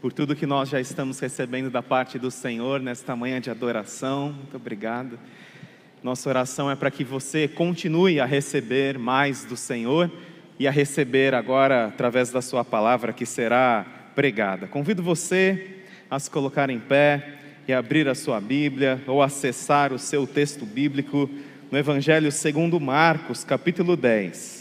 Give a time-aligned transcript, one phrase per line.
[0.00, 4.32] por tudo que nós já estamos recebendo da parte do Senhor nesta manhã de adoração.
[4.32, 5.18] Muito obrigado.
[6.02, 10.10] Nossa oração é para que você continue a receber mais do Senhor
[10.58, 13.84] e a receber agora através da Sua palavra que será
[14.14, 14.66] pregada.
[14.66, 17.34] Convido você a se colocar em pé
[17.68, 21.28] e abrir a sua Bíblia ou acessar o seu texto bíblico
[21.70, 24.59] no Evangelho segundo Marcos, capítulo 10.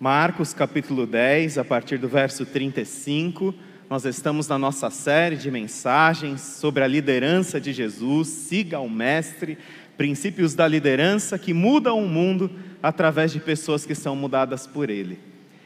[0.00, 3.54] Marcos, capítulo 10, a partir do verso 35,
[3.90, 9.58] nós estamos na nossa série de mensagens sobre a liderança de Jesus, siga o Mestre,
[9.98, 12.50] princípios da liderança que mudam o mundo
[12.82, 15.18] através de pessoas que são mudadas por Ele.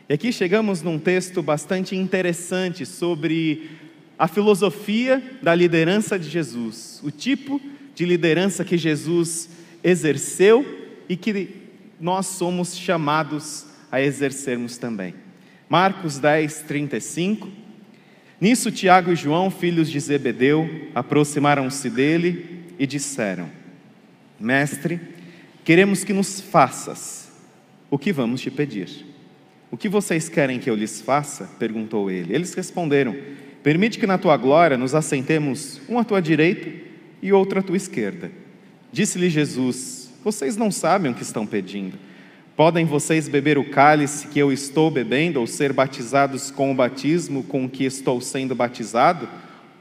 [0.08, 3.70] E aqui chegamos num texto bastante interessante sobre
[4.18, 7.60] a filosofia da liderança de Jesus, o tipo
[7.94, 9.48] de liderança que Jesus
[9.84, 10.66] exerceu
[11.08, 11.50] e que
[12.00, 15.14] nós somos chamados a exercermos também.
[15.68, 17.48] Marcos 10, 35.
[18.40, 23.48] Nisso, Tiago e João, filhos de Zebedeu, aproximaram-se dele e disseram:
[24.38, 25.00] Mestre,
[25.64, 27.30] queremos que nos faças
[27.88, 29.06] o que vamos te pedir.
[29.70, 31.48] O que vocês querem que eu lhes faça?
[31.56, 32.34] perguntou ele.
[32.34, 33.14] Eles responderam:
[33.62, 36.68] Permite que na tua glória nos assentemos um à tua direita
[37.22, 38.32] e outro à tua esquerda.
[38.90, 41.96] Disse-lhe Jesus: Vocês não sabem o que estão pedindo.
[42.56, 47.42] Podem vocês beber o cálice que eu estou bebendo ou ser batizados com o batismo
[47.42, 49.28] com que estou sendo batizado?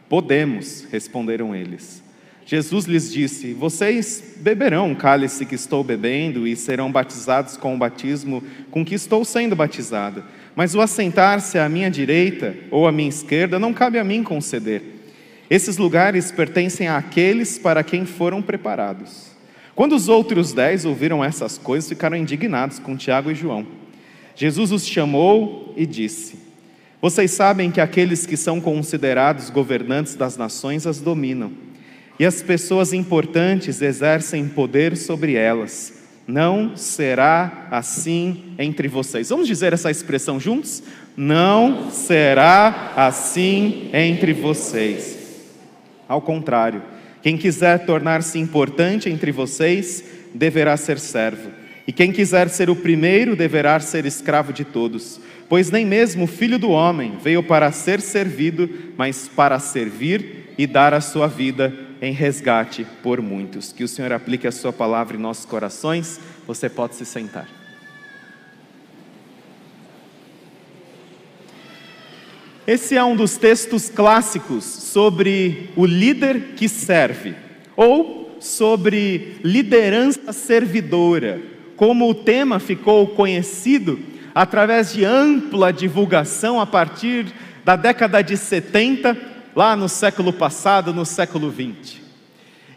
[0.09, 2.01] Podemos, responderam eles.
[2.47, 7.77] Jesus lhes disse: Vocês beberão o cálice que estou bebendo e serão batizados com o
[7.77, 10.23] batismo com que estou sendo batizado.
[10.55, 14.81] Mas o assentar-se à minha direita ou à minha esquerda não cabe a mim conceder.
[15.47, 19.32] Esses lugares pertencem àqueles para quem foram preparados.
[19.75, 23.65] Quando os outros dez ouviram essas coisas, ficaram indignados com Tiago e João.
[24.35, 26.37] Jesus os chamou e disse:
[27.01, 31.51] Vocês sabem que aqueles que são considerados governantes das nações as dominam,
[32.19, 39.29] e as pessoas importantes exercem poder sobre elas não será assim entre vocês.
[39.29, 40.81] Vamos dizer essa expressão juntos?
[41.17, 45.19] Não será assim entre vocês.
[46.07, 46.81] Ao contrário,
[47.23, 50.03] quem quiser tornar-se importante entre vocês,
[50.33, 51.49] deverá ser servo.
[51.87, 55.21] E quem quiser ser o primeiro, deverá ser escravo de todos.
[55.47, 60.67] Pois nem mesmo o filho do homem veio para ser servido, mas para servir e
[60.67, 63.71] dar a sua vida em resgate por muitos.
[63.71, 66.19] Que o Senhor aplique a Sua palavra em nossos corações.
[66.45, 67.62] Você pode se sentar.
[72.65, 77.35] Esse é um dos textos clássicos sobre o líder que serve,
[77.75, 81.41] ou sobre liderança servidora,
[81.75, 83.99] como o tema ficou conhecido
[84.33, 87.25] através de ampla divulgação a partir
[87.65, 89.17] da década de 70
[89.53, 92.01] lá no século passado, no século 20.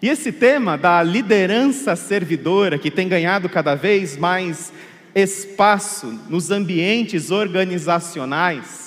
[0.03, 4.73] E esse tema da liderança servidora, que tem ganhado cada vez mais
[5.15, 8.86] espaço nos ambientes organizacionais,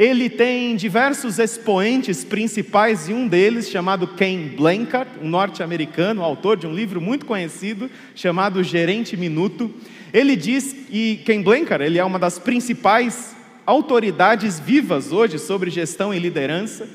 [0.00, 6.66] ele tem diversos expoentes principais e um deles, chamado Ken Blanchard, um norte-americano, autor de
[6.66, 9.70] um livro muito conhecido chamado Gerente Minuto.
[10.10, 16.14] Ele diz, e Ken Blanchard, ele é uma das principais autoridades vivas hoje sobre gestão
[16.14, 16.88] e liderança.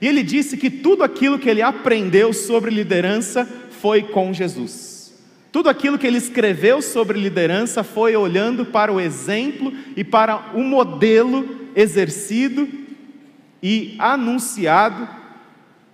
[0.00, 5.14] E ele disse que tudo aquilo que ele aprendeu sobre liderança foi com Jesus.
[5.52, 10.60] Tudo aquilo que ele escreveu sobre liderança foi olhando para o exemplo e para o
[10.64, 12.68] modelo exercido
[13.62, 15.08] e anunciado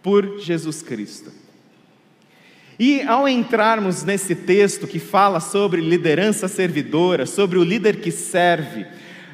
[0.02, 1.32] por Jesus Cristo.
[2.78, 8.84] E ao entrarmos nesse texto que fala sobre liderança servidora, sobre o líder que serve,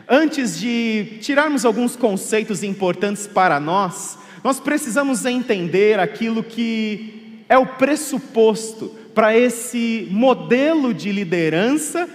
[0.08, 7.66] antes de tirarmos alguns conceitos importantes para nós, nós precisamos entender aquilo que é o
[7.66, 12.08] pressuposto para esse modelo de liderança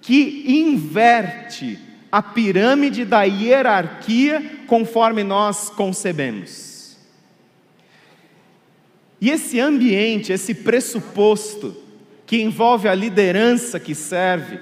[0.00, 1.78] que inverte
[2.16, 6.96] a pirâmide da hierarquia conforme nós concebemos.
[9.20, 11.76] E esse ambiente, esse pressuposto
[12.24, 14.58] que envolve a liderança que serve,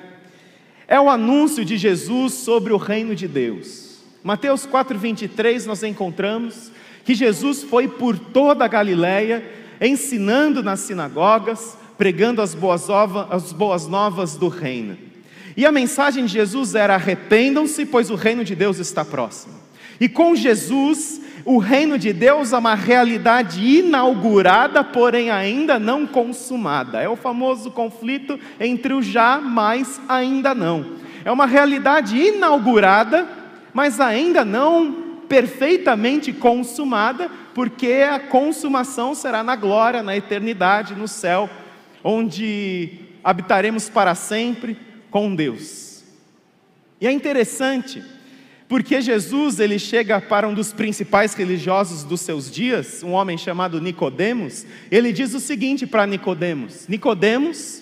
[0.88, 4.02] é o anúncio de Jesus sobre o reino de Deus.
[4.24, 6.72] Mateus 4:23 nós encontramos
[7.04, 9.48] que Jesus foi por toda a Galiléia,
[9.80, 12.90] ensinando nas sinagogas, pregando as boas,
[13.30, 15.03] as boas novas do reino.
[15.56, 19.54] E a mensagem de Jesus era: arrependam-se, pois o reino de Deus está próximo.
[20.00, 27.00] E com Jesus, o reino de Deus é uma realidade inaugurada, porém ainda não consumada.
[27.00, 30.84] É o famoso conflito entre o já, mas ainda não.
[31.24, 33.26] É uma realidade inaugurada,
[33.72, 41.48] mas ainda não perfeitamente consumada, porque a consumação será na glória, na eternidade, no céu,
[42.02, 44.76] onde habitaremos para sempre
[45.14, 46.02] com Deus.
[47.00, 48.02] E é interessante,
[48.68, 53.80] porque Jesus ele chega para um dos principais religiosos dos seus dias, um homem chamado
[53.80, 57.80] Nicodemos, ele diz o seguinte para Nicodemos: Nicodemos,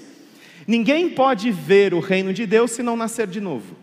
[0.66, 3.81] ninguém pode ver o reino de Deus se não nascer de novo.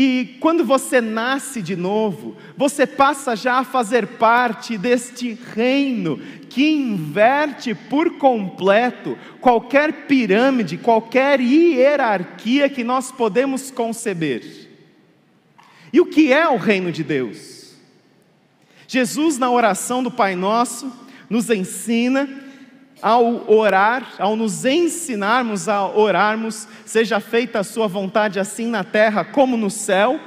[0.00, 6.70] E quando você nasce de novo, você passa já a fazer parte deste reino que
[6.70, 14.68] inverte por completo qualquer pirâmide, qualquer hierarquia que nós podemos conceber.
[15.92, 17.74] E o que é o reino de Deus?
[18.86, 20.92] Jesus, na oração do Pai Nosso,
[21.28, 22.47] nos ensina
[23.00, 29.24] ao orar, ao nos ensinarmos a orarmos, seja feita a Sua vontade assim na terra
[29.24, 30.20] como no céu.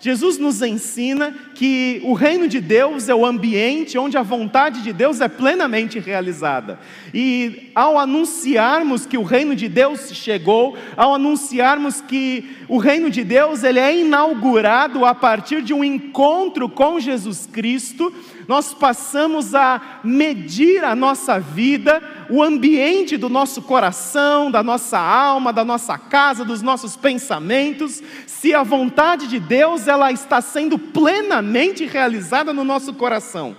[0.00, 4.92] Jesus nos ensina que o reino de Deus é o ambiente onde a vontade de
[4.92, 6.78] Deus é plenamente realizada.
[7.14, 13.24] E ao anunciarmos que o reino de Deus chegou, ao anunciarmos que o reino de
[13.24, 18.12] Deus ele é inaugurado a partir de um encontro com Jesus Cristo,
[18.46, 25.52] nós passamos a medir a nossa vida, o ambiente do nosso coração, da nossa alma,
[25.52, 31.45] da nossa casa, dos nossos pensamentos, se a vontade de Deus ela está sendo plenamente
[31.86, 33.56] realizada no nosso coração.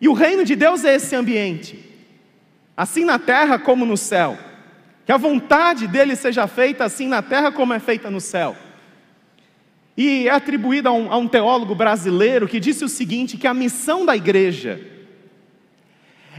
[0.00, 1.78] E o reino de Deus é esse ambiente,
[2.76, 4.36] assim na terra como no céu.
[5.04, 8.56] Que a vontade dele seja feita assim na terra como é feita no céu.
[9.96, 13.54] E é atribuída a um, a um teólogo brasileiro que disse o seguinte: que a
[13.54, 14.80] missão da igreja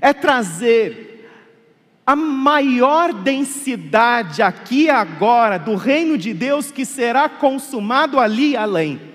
[0.01, 1.29] é trazer
[2.05, 8.57] a maior densidade aqui e agora do reino de Deus que será consumado ali e
[8.57, 9.12] além.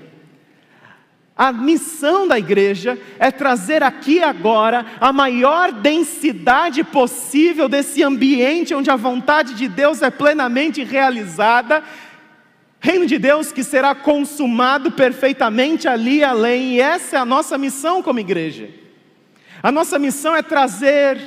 [1.39, 8.91] A missão da igreja é trazer aqui agora a maior densidade possível desse ambiente onde
[8.91, 11.85] a vontade de Deus é plenamente realizada
[12.81, 17.59] Reino de Deus que será consumado perfeitamente ali e além, e essa é a nossa
[17.59, 18.71] missão como igreja.
[19.63, 21.21] A nossa missão é trazer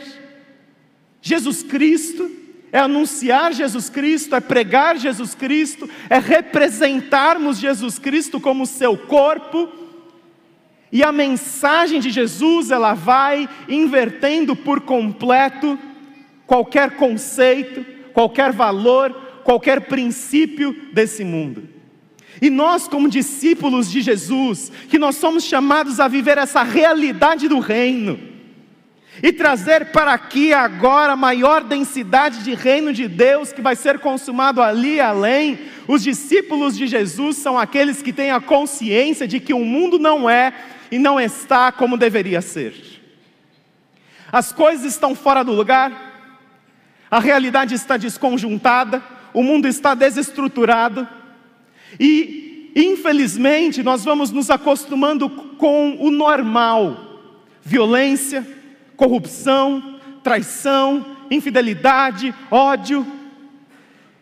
[1.21, 2.31] Jesus Cristo,
[2.71, 9.69] é anunciar Jesus Cristo, é pregar Jesus Cristo, é representarmos Jesus Cristo como seu corpo.
[10.91, 15.79] E a mensagem de Jesus, ela vai invertendo por completo
[16.45, 21.69] qualquer conceito, qualquer valor, qualquer princípio desse mundo.
[22.41, 27.59] E nós, como discípulos de Jesus, que nós somos chamados a viver essa realidade do
[27.59, 28.31] reino,
[29.21, 33.99] e trazer para aqui agora a maior densidade de reino de Deus que vai ser
[33.99, 35.59] consumado ali além.
[35.87, 40.29] Os discípulos de Jesus são aqueles que têm a consciência de que o mundo não
[40.29, 40.53] é
[40.91, 42.73] e não está como deveria ser.
[44.31, 46.11] As coisas estão fora do lugar,
[47.09, 49.01] a realidade está desconjuntada,
[49.33, 51.07] o mundo está desestruturado
[51.99, 57.21] e, infelizmente, nós vamos nos acostumando com o normal:
[57.61, 58.45] violência,
[58.95, 63.05] corrupção, traição, infidelidade, ódio.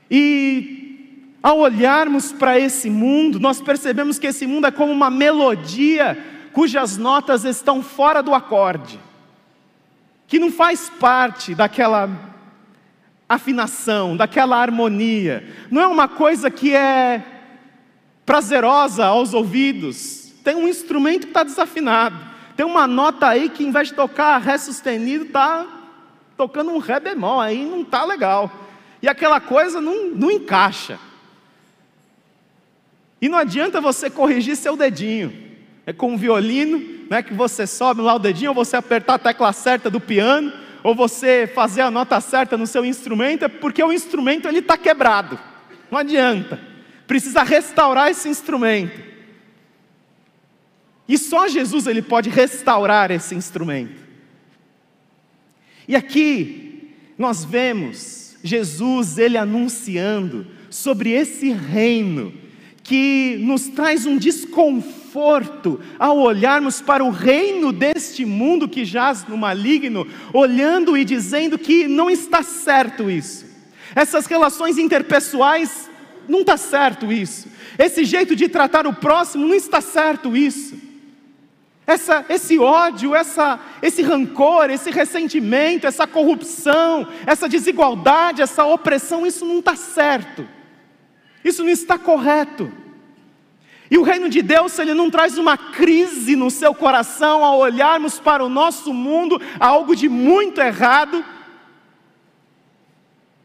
[0.09, 6.17] E ao olharmos para esse mundo, nós percebemos que esse mundo é como uma melodia
[6.53, 8.99] cujas notas estão fora do acorde,
[10.27, 12.09] que não faz parte daquela
[13.27, 15.47] afinação, daquela harmonia.
[15.69, 17.23] Não é uma coisa que é
[18.25, 20.33] prazerosa aos ouvidos.
[20.43, 22.17] Tem um instrumento que está desafinado.
[22.55, 25.65] Tem uma nota aí que, em vez de tocar Ré sustenido, está
[26.35, 27.39] tocando um Ré bemol.
[27.39, 28.51] Aí não está legal.
[29.01, 30.99] E aquela coisa não, não encaixa.
[33.21, 35.48] E não adianta você corrigir seu dedinho.
[35.89, 36.79] É com o violino,
[37.09, 40.53] né, que você sobe lá o dedinho, ou você apertar a tecla certa do piano
[40.83, 44.77] ou você fazer a nota certa no seu instrumento, é porque o instrumento ele está
[44.77, 45.39] quebrado.
[45.89, 46.59] Não adianta.
[47.07, 49.01] Precisa restaurar esse instrumento.
[51.07, 53.99] E só Jesus ele pode restaurar esse instrumento.
[55.87, 62.38] E aqui nós vemos Jesus ele anunciando sobre esse reino
[62.89, 69.37] que nos traz um desconforto ao olharmos para o reino deste mundo que jaz no
[69.37, 73.45] maligno, olhando e dizendo que não está certo isso.
[73.93, 75.87] Essas relações interpessoais
[76.27, 77.47] não está certo isso.
[77.77, 80.75] Esse jeito de tratar o próximo não está certo isso.
[81.85, 89.45] Essa, esse ódio, essa, esse rancor, esse ressentimento, essa corrupção, essa desigualdade, essa opressão, isso
[89.45, 90.57] não está certo.
[91.43, 92.71] Isso não está correto.
[93.91, 98.19] E o reino de Deus, ele não traz uma crise no seu coração ao olharmos
[98.19, 101.25] para o nosso mundo, algo de muito errado,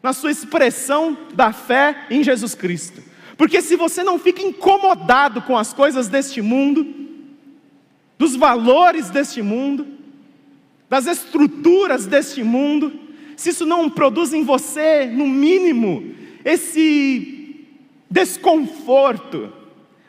[0.02, 3.02] na sua expressão da fé em Jesus Cristo.
[3.38, 6.86] Porque se você não fica incomodado com as coisas deste mundo,
[8.18, 9.86] dos valores deste mundo,
[10.90, 12.92] das estruturas deste mundo,
[13.34, 17.33] se isso não produz em você, no mínimo, esse
[18.14, 19.52] desconforto,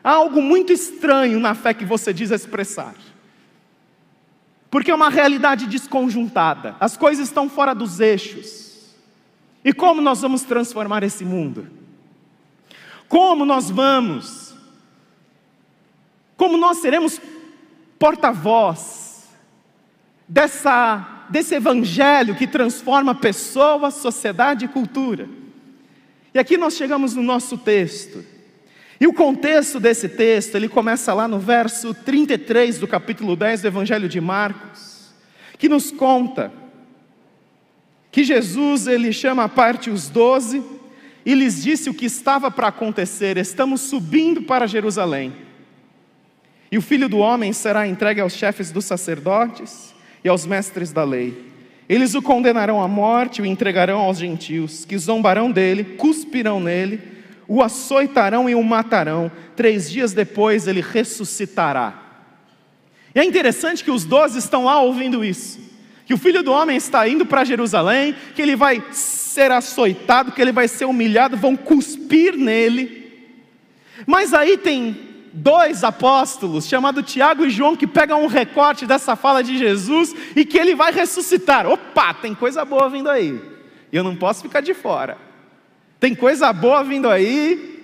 [0.04, 2.94] há algo muito estranho na fé que você diz expressar.
[4.70, 8.94] Porque é uma realidade desconjuntada, as coisas estão fora dos eixos.
[9.64, 11.68] E como nós vamos transformar esse mundo?
[13.10, 14.54] Como nós vamos?
[16.38, 17.20] Como nós seremos
[17.98, 19.28] porta-voz
[20.28, 25.28] dessa desse evangelho que transforma pessoas, sociedade e cultura?
[26.36, 28.22] E aqui nós chegamos no nosso texto.
[29.00, 33.68] E o contexto desse texto, ele começa lá no verso 33 do capítulo 10 do
[33.68, 35.14] Evangelho de Marcos,
[35.58, 36.52] que nos conta
[38.12, 40.62] que Jesus ele chama à parte os doze
[41.26, 45.34] e lhes disse o que estava para acontecer: estamos subindo para Jerusalém.
[46.70, 51.06] E o filho do homem será entregue aos chefes dos sacerdotes e aos mestres da
[51.06, 51.55] lei.
[51.88, 57.00] Eles o condenarão à morte, o entregarão aos gentios, que zombarão dele, cuspirão nele,
[57.48, 59.32] o açoitarão e o matarão.
[59.56, 62.02] Três dias depois ele ressuscitará.
[63.14, 65.66] E é interessante que os doze estão lá ouvindo isso
[66.06, 70.42] que o filho do homem está indo para Jerusalém, que ele vai ser açoitado, que
[70.42, 73.12] ele vai ser humilhado, vão cuspir nele.
[74.06, 79.44] Mas aí tem dois apóstolos, chamados Tiago e João, que pegam um recorte dessa fala
[79.44, 81.68] de Jesus e que ele vai ressuscitar.
[81.68, 83.40] Opa, tem coisa boa vindo aí.
[83.92, 85.18] E eu não posso ficar de fora.
[86.00, 87.75] Tem coisa boa vindo aí.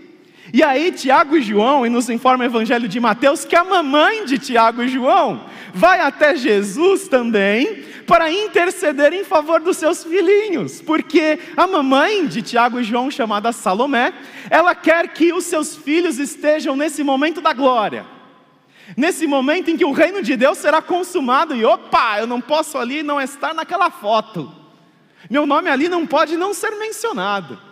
[0.53, 4.25] E aí, Tiago e João, e nos informa o Evangelho de Mateus, que a mamãe
[4.25, 10.81] de Tiago e João vai até Jesus também para interceder em favor dos seus filhinhos,
[10.81, 14.13] porque a mamãe de Tiago e João, chamada Salomé,
[14.49, 18.05] ela quer que os seus filhos estejam nesse momento da glória,
[18.97, 22.77] nesse momento em que o reino de Deus será consumado, e opa, eu não posso
[22.77, 24.51] ali não estar naquela foto,
[25.29, 27.70] meu nome ali não pode não ser mencionado.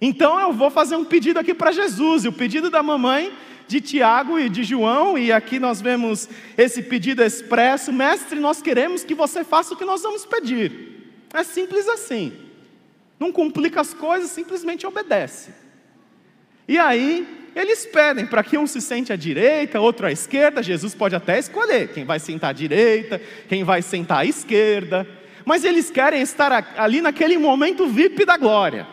[0.00, 3.32] Então eu vou fazer um pedido aqui para Jesus, e o pedido da mamãe
[3.66, 9.04] de Tiago e de João, e aqui nós vemos esse pedido expresso: Mestre, nós queremos
[9.04, 11.26] que você faça o que nós vamos pedir.
[11.34, 12.32] É simples assim.
[13.20, 15.50] Não complica as coisas, simplesmente obedece.
[16.66, 20.62] E aí, eles pedem para que um se sente à direita, outro à esquerda.
[20.62, 25.06] Jesus pode até escolher quem vai sentar à direita, quem vai sentar à esquerda.
[25.44, 28.86] Mas eles querem estar ali naquele momento VIP da glória.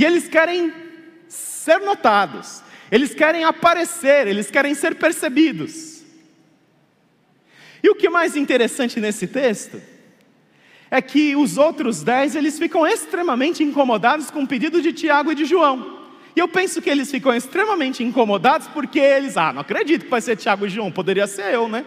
[0.00, 0.72] E eles querem
[1.28, 2.62] ser notados.
[2.90, 6.02] Eles querem aparecer, eles querem ser percebidos.
[7.82, 9.78] E o que mais interessante nesse texto
[10.90, 15.34] é que os outros dez eles ficam extremamente incomodados com o pedido de Tiago e
[15.34, 16.08] de João.
[16.34, 20.22] E eu penso que eles ficam extremamente incomodados porque eles, ah, não acredito que vai
[20.22, 21.84] ser Tiago e João, poderia ser eu, né?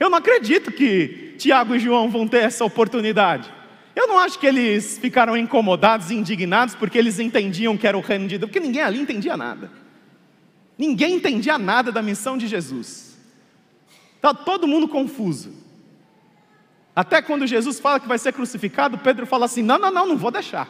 [0.00, 3.55] Eu não acredito que Tiago e João vão ter essa oportunidade.
[3.96, 8.28] Eu não acho que eles ficaram incomodados indignados porque eles entendiam que era o reino
[8.28, 9.72] de Deus, porque ninguém ali entendia nada.
[10.76, 13.16] Ninguém entendia nada da missão de Jesus.
[14.16, 15.50] Está todo mundo confuso.
[16.94, 20.16] Até quando Jesus fala que vai ser crucificado, Pedro fala assim: não, não, não, não
[20.18, 20.68] vou deixar.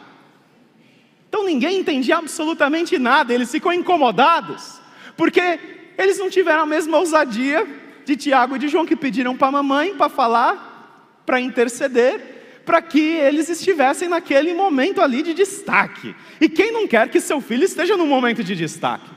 [1.27, 4.79] Então ninguém entendia absolutamente nada, eles ficam incomodados,
[5.17, 5.59] porque
[5.97, 7.67] eles não tiveram a mesma ousadia
[8.05, 12.36] de Tiago e de João, que pediram para a mamãe para falar, para interceder,
[12.67, 16.13] para que eles estivessem naquele momento ali de destaque.
[16.39, 19.09] E quem não quer que seu filho esteja num momento de destaque?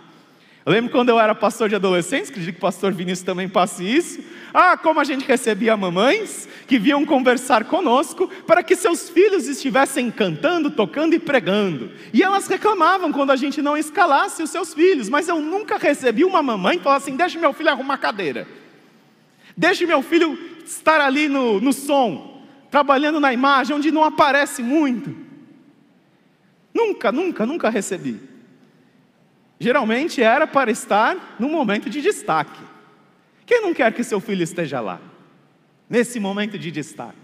[0.65, 3.83] Eu lembro quando eu era pastor de adolescentes, acredito que o pastor Vinícius também passe
[3.83, 4.21] isso.
[4.55, 10.13] Ah, como a gente recebia mamães que vinham conversar conosco para que seus filhos estivessem
[10.13, 11.91] cantando, tocando e pregando.
[12.13, 16.23] E elas reclamavam quando a gente não escalasse os seus filhos, mas eu nunca recebi
[16.25, 18.47] uma mamãe que falasse assim: deixe meu filho arrumar cadeira,
[19.57, 22.30] deixe meu filho estar ali no, no som,
[22.71, 25.15] trabalhando na imagem, onde não aparece muito.
[26.73, 28.31] Nunca, nunca, nunca recebi
[29.61, 32.63] geralmente era para estar no momento de destaque.
[33.45, 35.01] Quem não quer que seu filho esteja lá,
[35.89, 37.19] nesse momento de destaque?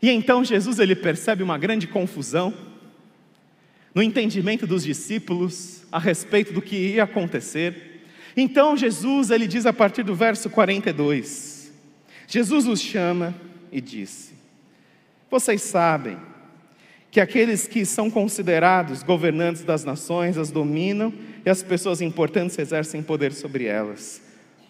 [0.00, 2.52] E então Jesus ele percebe uma grande confusão
[3.94, 8.04] no entendimento dos discípulos a respeito do que ia acontecer.
[8.36, 11.72] Então Jesus ele diz a partir do verso 42:
[12.26, 13.34] Jesus os chama
[13.72, 14.34] e disse:
[15.30, 16.18] Vocês sabem
[17.10, 21.12] que aqueles que são considerados governantes das nações as dominam
[21.44, 24.22] e as pessoas importantes exercem poder sobre elas.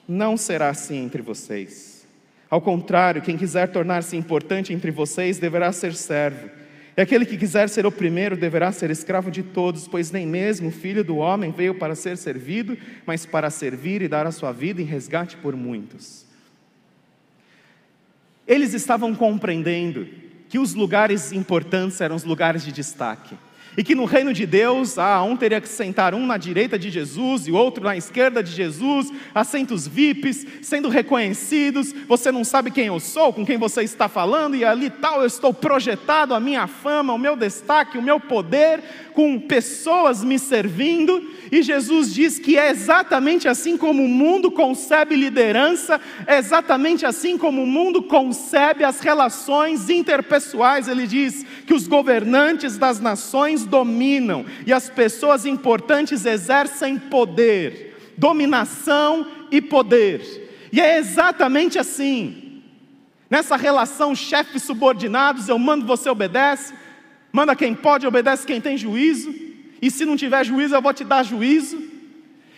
[0.08, 2.06] Não será assim entre vocês.
[2.50, 6.50] Ao contrário, quem quiser tornar-se importante entre vocês deverá ser servo.
[6.96, 10.68] E aquele que quiser ser o primeiro deverá ser escravo de todos, pois nem mesmo
[10.68, 14.52] o filho do homem veio para ser servido, mas para servir e dar a sua
[14.52, 16.26] vida em resgate por muitos.
[18.46, 20.06] Eles estavam compreendendo
[20.48, 23.36] que os lugares importantes eram os lugares de destaque.
[23.76, 26.90] E que no reino de Deus, ah, um teria que sentar um na direita de
[26.90, 31.94] Jesus e o outro na esquerda de Jesus, assentos VIPs, sendo reconhecidos.
[32.06, 35.26] Você não sabe quem eu sou, com quem você está falando, e ali tal eu
[35.26, 38.82] estou projetado, a minha fama, o meu destaque, o meu poder,
[39.14, 41.30] com pessoas me servindo.
[41.50, 47.38] E Jesus diz que é exatamente assim como o mundo concebe liderança, é exatamente assim
[47.38, 50.88] como o mundo concebe as relações interpessoais.
[50.88, 59.26] Ele diz que os governantes das nações dominam e as pessoas importantes exercem poder, dominação
[59.50, 60.68] e poder.
[60.72, 62.62] E é exatamente assim.
[63.30, 66.74] Nessa relação chefe subordinados, eu mando, você obedece,
[67.32, 69.34] manda quem pode, obedece quem tem juízo
[69.82, 71.90] e se não tiver juízo, eu vou te dar juízo.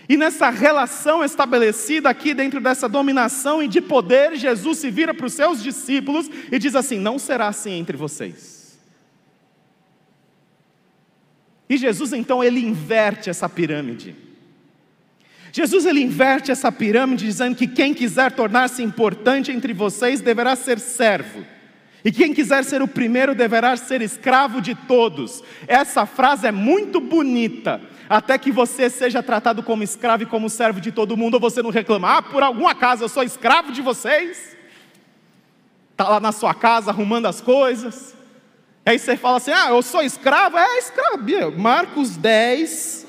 [0.06, 5.24] E nessa relação estabelecida aqui dentro dessa dominação e de poder, Jesus se vira para
[5.24, 8.53] os seus discípulos e diz assim: Não será assim entre vocês.
[11.68, 14.14] E Jesus então ele inverte essa pirâmide.
[15.52, 20.80] Jesus ele inverte essa pirâmide dizendo que quem quiser tornar-se importante entre vocês deverá ser
[20.80, 21.44] servo.
[22.04, 25.42] E quem quiser ser o primeiro deverá ser escravo de todos.
[25.66, 27.80] Essa frase é muito bonita.
[28.08, 31.62] Até que você seja tratado como escravo e como servo de todo mundo, ou você
[31.62, 34.54] não reclama, ah, por algum acaso eu sou escravo de vocês?
[35.92, 38.14] Está lá na sua casa arrumando as coisas.
[38.86, 40.58] Aí você fala assim, ah, eu sou escravo?
[40.58, 41.24] É escravo.
[41.56, 43.06] Marcos 10,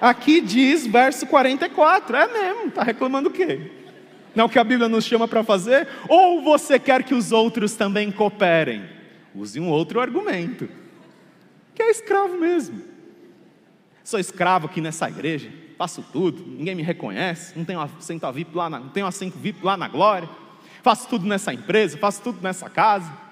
[0.00, 2.16] aqui diz, verso 44.
[2.16, 3.70] É mesmo, está reclamando o quê?
[4.34, 5.88] Não é o que a Bíblia nos chama para fazer?
[6.06, 8.84] Ou você quer que os outros também cooperem?
[9.34, 10.68] Use um outro argumento,
[11.74, 12.82] que é escravo mesmo.
[14.04, 18.68] Sou escravo aqui nessa igreja, faço tudo, ninguém me reconhece, não tenho assento VIP lá
[18.68, 20.28] na, não tenho assento VIP lá na glória,
[20.82, 23.27] faço tudo nessa empresa, faço tudo nessa casa.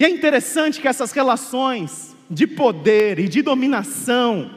[0.00, 4.50] E é interessante que essas relações de poder e de dominação,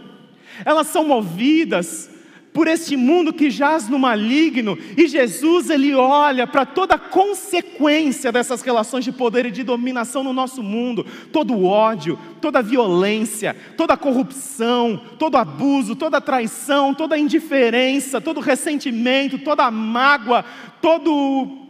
[0.63, 2.09] elas são movidas
[2.53, 8.31] por este mundo que jaz no maligno, e Jesus ele olha para toda a consequência
[8.31, 12.61] dessas relações de poder e de dominação no nosso mundo, todo o ódio, toda a
[12.61, 19.39] violência, toda a corrupção, todo abuso, toda a traição, toda a indiferença, todo o ressentimento,
[19.39, 20.45] toda a mágoa,
[20.79, 21.62] todo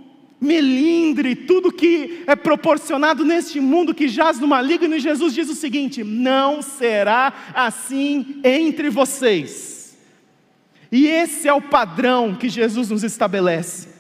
[0.43, 5.55] melindre, tudo que é proporcionado neste mundo que jaz no maligno, e Jesus diz o
[5.55, 9.97] seguinte: não será assim entre vocês.
[10.91, 13.93] E esse é o padrão que Jesus nos estabelece.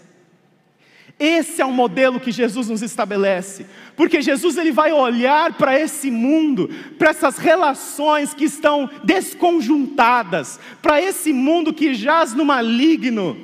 [1.19, 6.11] Esse é o modelo que Jesus nos estabelece, porque Jesus ele vai olhar para esse
[6.11, 13.37] mundo, para essas relações que estão desconjuntadas, para esse mundo que jaz no maligno,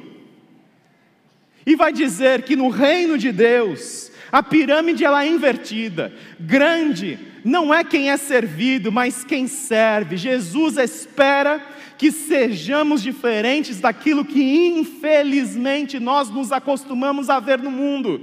[1.69, 6.12] e vai dizer que no reino de Deus a pirâmide ela é invertida.
[6.39, 10.17] Grande não é quem é servido, mas quem serve.
[10.17, 11.63] Jesus espera
[11.95, 18.19] que sejamos diferentes daquilo que infelizmente nós nos acostumamos a ver no mundo.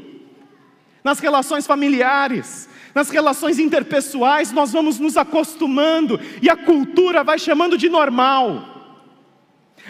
[1.04, 7.78] Nas relações familiares, nas relações interpessoais, nós vamos nos acostumando e a cultura vai chamando
[7.78, 8.75] de normal.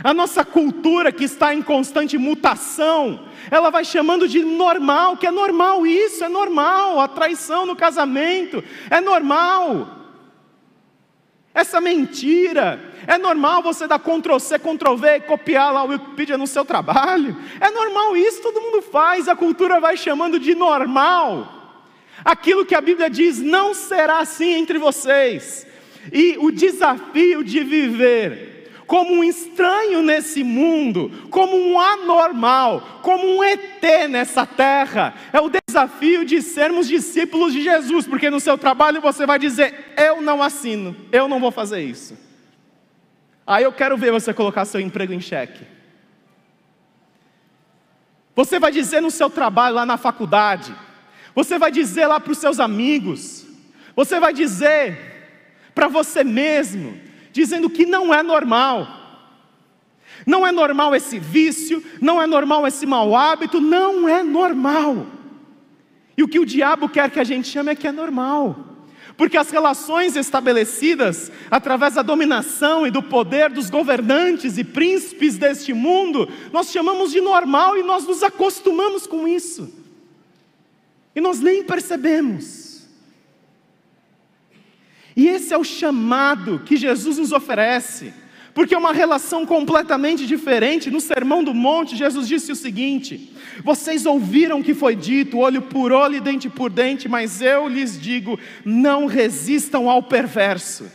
[0.05, 5.31] A nossa cultura que está em constante mutação, ela vai chamando de normal, que é
[5.31, 9.97] normal isso, é normal, a traição no casamento, é normal.
[11.55, 16.37] Essa mentira, é normal você dar Ctrl C, Ctrl V e copiar lá o Wikipedia
[16.37, 17.35] no seu trabalho.
[17.59, 21.55] É normal isso, todo mundo faz, a cultura vai chamando de normal.
[22.23, 25.67] Aquilo que a Bíblia diz não será assim entre vocês.
[26.13, 28.56] E o desafio de viver
[28.87, 35.15] como um estranho nesse mundo, como um anormal, como um ET nessa terra.
[35.33, 39.93] É o desafio de sermos discípulos de Jesus, porque no seu trabalho você vai dizer:
[39.97, 42.17] Eu não assino, eu não vou fazer isso.
[43.47, 45.65] Aí eu quero ver você colocar seu emprego em xeque.
[48.35, 50.75] Você vai dizer no seu trabalho, lá na faculdade,
[51.35, 53.47] você vai dizer lá para os seus amigos,
[53.95, 55.15] você vai dizer
[55.75, 56.99] para você mesmo,
[57.37, 58.89] dizendo que não é normal.
[60.27, 65.07] Não é normal esse vício, não é normal esse mau hábito, não é normal.
[66.17, 68.57] E o que o diabo quer que a gente chame é que é normal.
[69.19, 75.75] Porque as relações estabelecidas através da dominação e do poder dos governantes e príncipes deste
[75.75, 79.71] mundo, nós chamamos de normal e nós nos acostumamos com isso.
[81.15, 82.66] E nós nem percebemos.
[85.17, 88.13] E esse é o chamado que Jesus nos oferece
[88.57, 90.91] porque é uma relação completamente diferente.
[90.91, 93.31] No Sermão do Monte, Jesus disse o seguinte:
[93.63, 98.01] Vocês ouviram que foi dito, olho por olho e dente por dente, mas eu lhes
[98.01, 100.91] digo: não resistam ao perverso.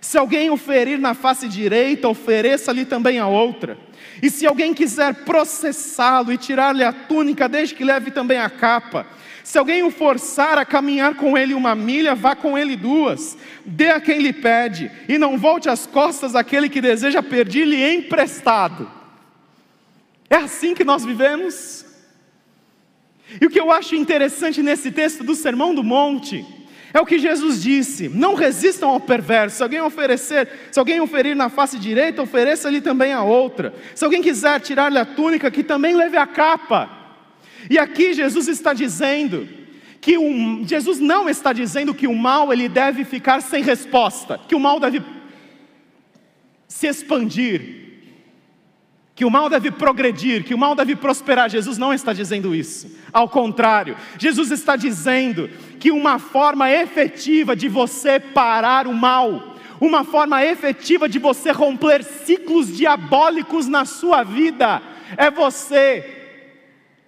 [0.00, 3.78] Se alguém o ferir na face direita, ofereça-lhe também a outra.
[4.20, 9.06] E se alguém quiser processá-lo e tirar-lhe a túnica, desde que leve também a capa.
[9.44, 13.36] Se alguém o forçar a caminhar com ele uma milha, vá com ele duas.
[13.64, 18.88] Dê a quem lhe pede, e não volte as costas àquele que deseja pedir-lhe emprestado.
[20.30, 21.84] É assim que nós vivemos.
[23.40, 26.44] E o que eu acho interessante nesse texto do Sermão do Monte
[26.94, 29.56] é o que Jesus disse: não resistam ao perverso.
[29.56, 33.74] Se alguém oferecer, se alguém oferir na face direita, ofereça-lhe também a outra.
[33.94, 37.01] Se alguém quiser tirar-lhe a túnica, que também leve a capa.
[37.68, 39.48] E aqui Jesus está dizendo
[40.00, 40.16] que
[40.66, 44.80] Jesus não está dizendo que o mal ele deve ficar sem resposta, que o mal
[44.80, 45.00] deve
[46.66, 47.82] se expandir,
[49.14, 51.48] que o mal deve progredir, que o mal deve prosperar.
[51.48, 52.90] Jesus não está dizendo isso.
[53.12, 55.48] Ao contrário, Jesus está dizendo
[55.78, 62.02] que uma forma efetiva de você parar o mal, uma forma efetiva de você romper
[62.02, 64.82] ciclos diabólicos na sua vida,
[65.16, 66.21] é você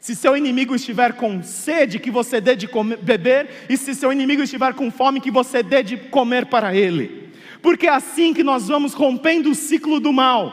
[0.05, 4.13] se seu inimigo estiver com sede, que você dê de comer, beber, e se seu
[4.13, 7.33] inimigo estiver com fome, que você dê de comer para ele.
[7.63, 10.53] Porque é assim que nós vamos rompendo o ciclo do mal.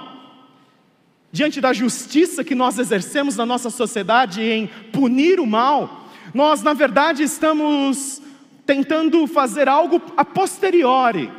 [1.34, 6.72] Diante da justiça que nós exercemos na nossa sociedade em punir o mal, nós na
[6.72, 8.22] verdade estamos
[8.66, 11.30] tentando fazer algo a posteriori.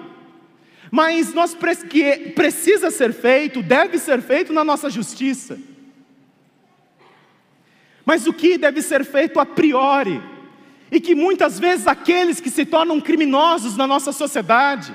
[0.91, 1.57] Mas nós
[1.89, 5.72] que precisa ser feito, deve ser feito na nossa justiça.
[8.05, 10.21] Mas o que deve ser feito a priori?
[10.91, 14.93] E que muitas vezes aqueles que se tornam criminosos na nossa sociedade,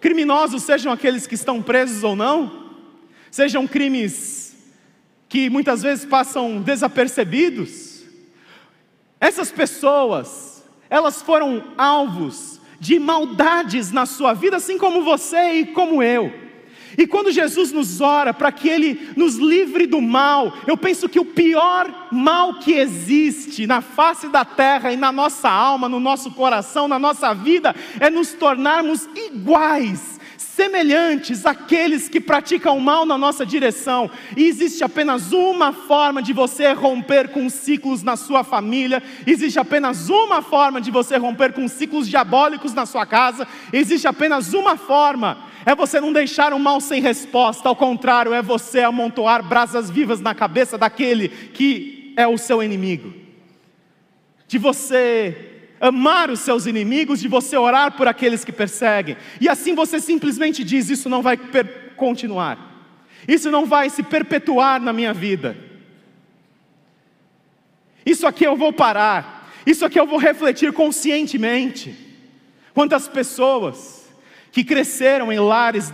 [0.00, 2.70] criminosos sejam aqueles que estão presos ou não,
[3.30, 4.54] sejam crimes
[5.28, 8.04] que muitas vezes passam desapercebidos,
[9.18, 16.02] essas pessoas, elas foram alvos de maldades na sua vida, assim como você e como
[16.02, 16.32] eu.
[16.96, 21.18] E quando Jesus nos ora para que Ele nos livre do mal, eu penso que
[21.18, 26.30] o pior mal que existe na face da terra e na nossa alma, no nosso
[26.32, 33.44] coração, na nossa vida, é nos tornarmos iguais, semelhantes àqueles que praticam mal na nossa
[33.44, 34.10] direção.
[34.36, 40.08] E existe apenas uma forma de você romper com ciclos na sua família, existe apenas
[40.08, 45.53] uma forma de você romper com ciclos diabólicos na sua casa, existe apenas uma forma
[45.66, 50.20] é você não deixar o mal sem resposta, ao contrário, é você amontoar brasas vivas
[50.20, 53.14] na cabeça daquele que é o seu inimigo.
[54.46, 59.16] De você amar os seus inimigos, de você orar por aqueles que perseguem.
[59.40, 61.38] E assim você simplesmente diz: Isso não vai
[61.96, 62.58] continuar,
[63.26, 65.56] isso não vai se perpetuar na minha vida.
[68.04, 71.94] Isso aqui eu vou parar, isso aqui eu vou refletir conscientemente.
[72.74, 74.03] Quantas pessoas
[74.54, 75.92] que cresceram em lares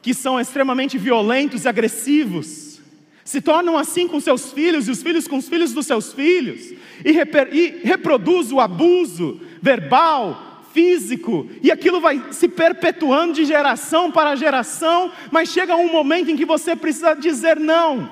[0.00, 2.80] que são extremamente violentos e agressivos,
[3.22, 6.72] se tornam assim com seus filhos e os filhos com os filhos dos seus filhos,
[7.04, 7.10] e,
[7.52, 15.12] e reproduz o abuso verbal, físico, e aquilo vai se perpetuando de geração para geração,
[15.30, 18.08] mas chega um momento em que você precisa dizer não.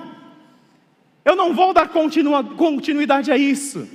[1.25, 3.89] Eu não vou dar continuidade a isso.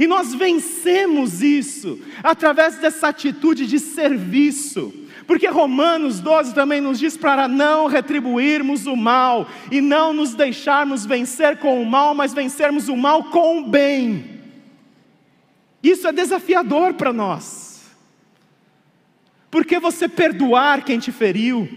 [0.00, 5.01] E nós vencemos isso através dessa atitude de serviço.
[5.26, 11.06] Porque Romanos 12 também nos diz para não retribuirmos o mal e não nos deixarmos
[11.06, 14.40] vencer com o mal, mas vencermos o mal com o bem.
[15.82, 17.82] Isso é desafiador para nós.
[19.50, 21.68] Porque você perdoar quem te feriu,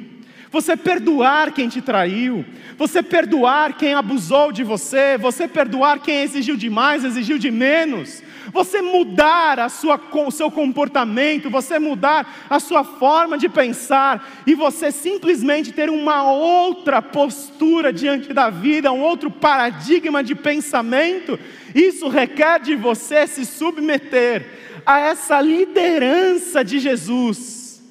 [0.50, 2.46] você perdoar quem te traiu,
[2.78, 8.82] você perdoar quem abusou de você, você perdoar quem exigiu demais, exigiu de menos, você
[8.82, 14.92] mudar a sua, o seu comportamento, você mudar a sua forma de pensar e você
[14.92, 21.40] simplesmente ter uma outra postura diante da vida, um outro paradigma de pensamento,
[21.74, 24.46] isso requer de você se submeter
[24.86, 27.84] a essa liderança de Jesus.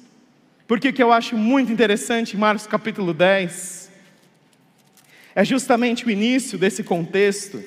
[0.67, 3.91] Porque o que eu acho muito interessante em Marcos capítulo 10
[5.35, 7.61] é justamente o início desse contexto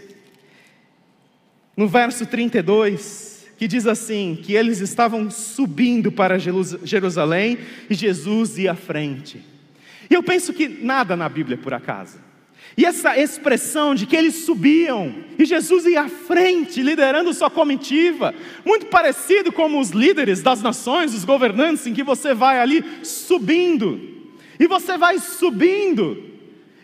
[1.78, 7.56] no verso 32, que diz assim: que eles estavam subindo para Jerusalém
[7.88, 9.40] e Jesus ia à frente.
[10.10, 12.18] E eu penso que nada na Bíblia é por acaso.
[12.76, 18.34] E essa expressão de que eles subiam e Jesus ia à frente, liderando sua comitiva,
[18.64, 24.00] muito parecido com os líderes das nações, os governantes, em que você vai ali subindo,
[24.58, 26.24] e você vai subindo,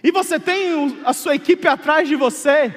[0.05, 2.73] e você tem a sua equipe atrás de você,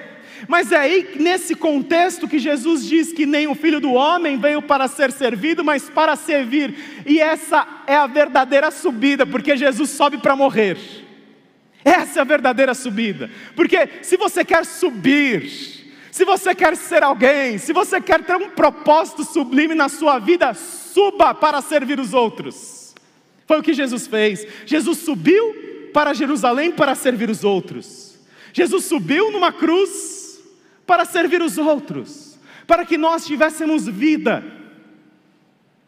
[0.48, 4.62] mas é aí, nesse contexto, que Jesus diz que nem o filho do homem veio
[4.62, 7.04] para ser servido, mas para servir.
[7.06, 10.78] E essa é a verdadeira subida, porque Jesus sobe para morrer.
[11.84, 13.30] Essa é a verdadeira subida.
[13.56, 15.50] Porque se você quer subir,
[16.12, 20.54] se você quer ser alguém, se você quer ter um propósito sublime na sua vida,
[20.54, 22.94] suba para servir os outros.
[23.46, 24.46] Foi o que Jesus fez.
[24.66, 28.20] Jesus subiu para Jerusalém para servir os outros.
[28.52, 30.27] Jesus subiu numa cruz
[30.88, 34.44] para servir os outros, para que nós tivéssemos vida.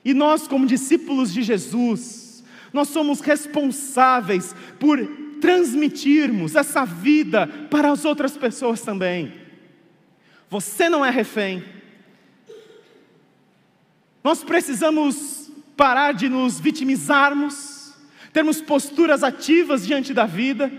[0.04, 5.00] E nós, como discípulos de Jesus, nós somos responsáveis por
[5.40, 9.34] transmitirmos essa vida para as outras pessoas também.
[10.50, 11.64] Você não é refém.
[14.22, 17.94] Nós precisamos parar de nos vitimizarmos,
[18.34, 20.70] termos posturas ativas diante da vida,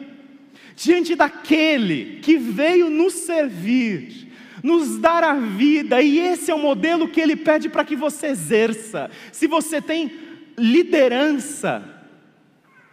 [0.83, 7.07] diante daquele que veio nos servir, nos dar a vida, e esse é o modelo
[7.07, 9.11] que ele pede para que você exerça.
[9.31, 10.11] Se você tem
[10.57, 11.85] liderança,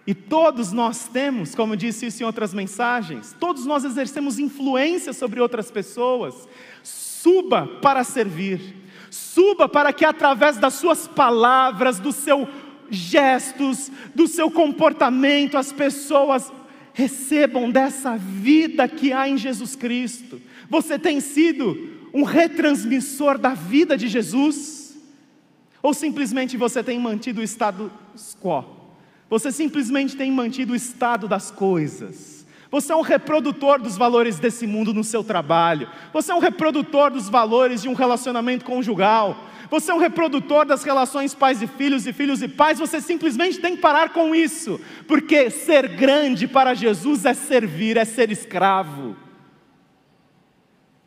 [0.06, 5.39] e todos nós temos, como disse isso em outras mensagens, todos nós exercemos influência sobre
[5.39, 6.47] outras pessoas.
[6.84, 8.76] Suba para servir,
[9.10, 12.47] suba para que através das suas palavras, dos seus
[12.89, 16.52] gestos, do seu comportamento, as pessoas
[16.97, 20.41] recebam dessa vida que há em Jesus Cristo.
[20.67, 24.97] Você tem sido um retransmissor da vida de Jesus?
[25.83, 27.91] Ou simplesmente você tem mantido o status
[28.41, 28.65] quo?
[29.29, 32.47] Você simplesmente tem mantido o estado das coisas.
[32.71, 35.88] Você é um reprodutor dos valores desse mundo no seu trabalho.
[36.12, 39.45] Você é um reprodutor dos valores de um relacionamento conjugal.
[39.69, 42.80] Você é um reprodutor das relações pais e filhos e filhos e pais.
[42.80, 48.06] Você simplesmente tem que parar com isso, porque ser grande para Jesus é servir, é
[48.06, 49.15] ser escravo.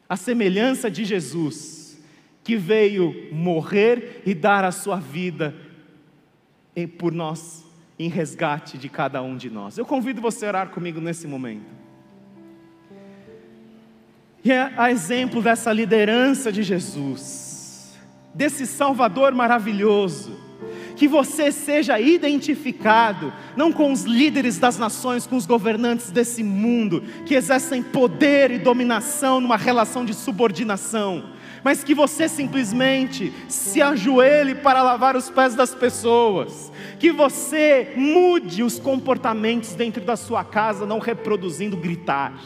[0.09, 1.99] A semelhança de Jesus,
[2.43, 5.55] que veio morrer e dar a sua vida
[6.99, 7.65] por nós
[7.99, 9.77] em resgate de cada um de nós.
[9.77, 11.71] Eu convido você a orar comigo nesse momento.
[14.43, 17.50] E é a exemplo dessa liderança de Jesus,
[18.35, 20.39] desse Salvador maravilhoso,
[20.97, 27.03] que você seja identificado, não com os líderes das nações, com os governantes desse mundo,
[27.25, 31.25] que exercem poder e dominação numa relação de subordinação,
[31.65, 38.63] mas que você simplesmente se ajoelhe para lavar os pés das pessoas, que você mude
[38.63, 42.39] os comportamentos dentro da sua casa, não reproduzindo gritar,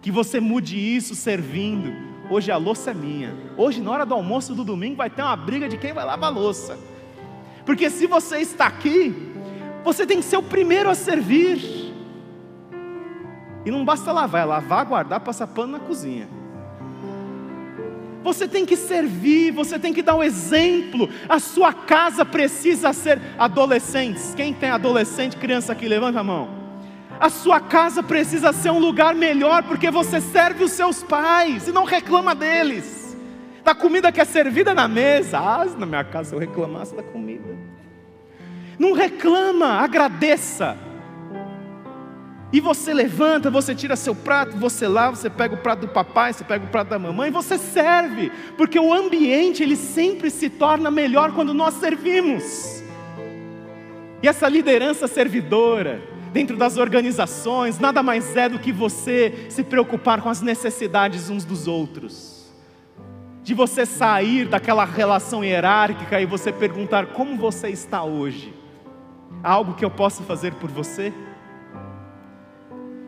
[0.00, 2.11] que você mude isso servindo.
[2.30, 5.36] Hoje a louça é minha, hoje na hora do almoço do domingo vai ter uma
[5.36, 6.78] briga de quem vai lavar a louça,
[7.66, 9.14] porque se você está aqui,
[9.84, 11.92] você tem que ser o primeiro a servir.
[13.64, 16.28] E não basta lavar, é lavar, guardar, passar pano na cozinha.
[18.24, 21.08] Você tem que servir, você tem que dar o exemplo.
[21.28, 24.32] A sua casa precisa ser adolescentes.
[24.34, 26.61] Quem tem adolescente, criança aqui, levanta a mão.
[27.22, 31.70] A sua casa precisa ser um lugar melhor porque você serve os seus pais e
[31.70, 33.16] não reclama deles.
[33.62, 35.38] Da comida que é servida na mesa.
[35.38, 37.56] Ah, na minha casa eu reclamasse da comida.
[38.76, 40.76] Não reclama, agradeça.
[42.52, 46.32] E você levanta, você tira seu prato, você lava, você pega o prato do papai,
[46.32, 50.90] você pega o prato da mamãe, você serve, porque o ambiente ele sempre se torna
[50.90, 52.82] melhor quando nós servimos.
[54.20, 60.20] E essa liderança servidora dentro das organizações nada mais é do que você se preocupar
[60.20, 62.52] com as necessidades uns dos outros.
[63.42, 68.54] De você sair daquela relação hierárquica e você perguntar como você está hoje.
[69.42, 71.12] Há algo que eu possa fazer por você?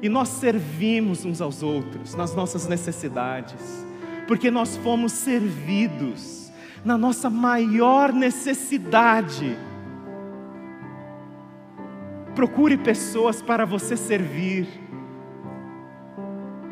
[0.05, 3.87] e nós servimos uns aos outros nas nossas necessidades,
[4.29, 6.53] porque nós fomos servidos
[6.85, 9.57] na nossa maior necessidade.
[12.35, 14.67] Procure pessoas para você servir.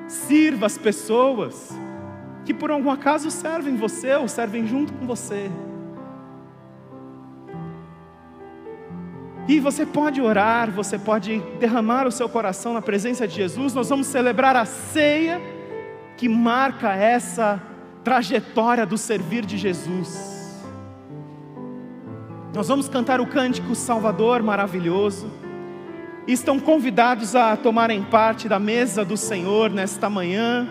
[0.09, 1.70] Sirva as pessoas
[2.44, 5.51] que por algum acaso servem você ou servem junto com você.
[9.48, 13.75] E você pode orar, você pode derramar o seu coração na presença de Jesus.
[13.75, 15.40] Nós vamos celebrar a ceia
[16.16, 17.61] que marca essa
[18.05, 20.62] trajetória do servir de Jesus.
[22.55, 25.31] Nós vamos cantar o cântico Salvador maravilhoso.
[26.26, 30.68] Estão convidados a tomarem parte da mesa do Senhor nesta manhã,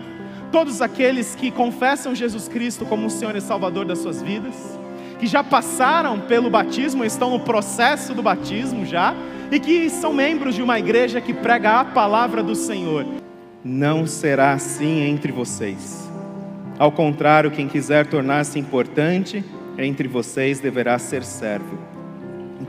[0.50, 4.54] todos aqueles que confessam Jesus Cristo como o Senhor e Salvador das suas vidas,
[5.20, 9.14] que já passaram pelo batismo, estão no processo do batismo já,
[9.50, 13.04] e que são membros de uma igreja que prega a palavra do Senhor.
[13.62, 16.10] Não será assim entre vocês.
[16.78, 19.44] Ao contrário, quem quiser tornar-se importante
[19.76, 21.78] entre vocês deverá ser servo.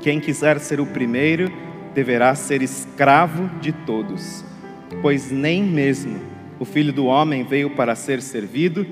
[0.02, 1.50] Quem quiser ser o primeiro
[1.94, 4.44] deverá ser escravo de todos.
[5.02, 6.20] Pois nem mesmo
[6.60, 8.86] o filho do homem veio para ser servido,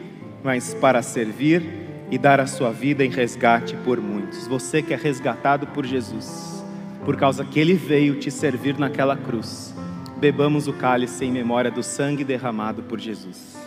[0.44, 1.64] mas para servir
[2.10, 4.48] e dar a sua vida em resgate por muitos.
[4.48, 6.64] Você que é resgatado por Jesus,
[7.06, 9.74] por causa que ele veio te servir naquela cruz.
[10.18, 13.58] Bebamos o cálice em memória do sangue derramado por Jesus.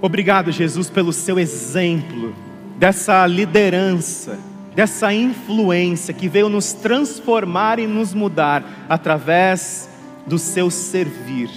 [0.00, 2.34] Obrigado, Jesus, pelo seu exemplo,
[2.78, 4.38] dessa liderança,
[4.74, 9.88] dessa influência que veio nos transformar e nos mudar através
[10.26, 11.50] do seu servir.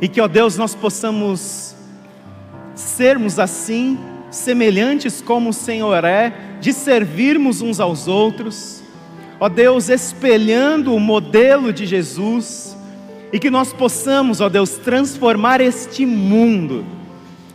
[0.00, 1.74] E que, ó Deus, nós possamos
[2.74, 3.98] sermos assim,
[4.30, 8.82] semelhantes como o Senhor é, de servirmos uns aos outros,
[9.38, 12.76] ó Deus, espelhando o modelo de Jesus
[13.32, 16.84] e que nós possamos, ó Deus, transformar este mundo,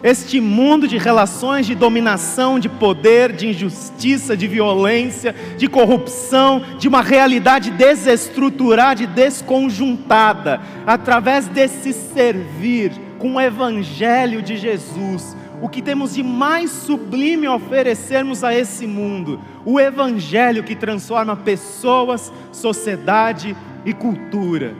[0.06, 6.88] este mundo de relações de dominação, de poder, de injustiça, de violência, de corrupção, de
[6.88, 15.36] uma realidade desestruturada e desconjuntada, através desse servir com o Evangelho de Jesus.
[15.60, 21.36] O que temos de mais sublime a oferecermos a esse mundo, o Evangelho que transforma
[21.36, 24.76] pessoas, sociedade e cultura.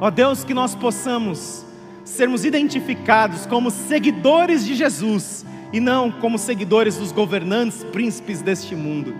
[0.00, 1.67] Ó Deus, que nós possamos
[2.08, 9.14] sermos identificados como seguidores de Jesus e não como seguidores dos governantes, príncipes deste mundo.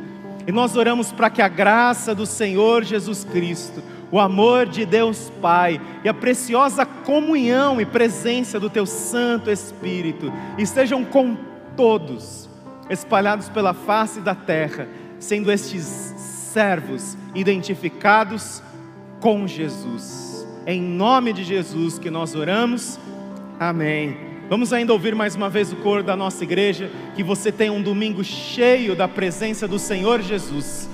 [0.46, 5.30] E nós oramos para que a graça do Senhor Jesus Cristo, o amor de Deus
[5.42, 11.36] Pai e a preciosa comunhão e presença do Teu Santo Espírito estejam com
[11.76, 12.48] todos,
[12.88, 14.88] espalhados pela face da terra,
[15.20, 18.62] sendo estes servos identificados
[19.20, 20.27] com Jesus.
[20.68, 23.00] Em nome de Jesus que nós oramos.
[23.58, 24.14] Amém.
[24.50, 26.90] Vamos ainda ouvir mais uma vez o coro da nossa igreja.
[27.16, 30.86] Que você tenha um domingo cheio da presença do Senhor Jesus.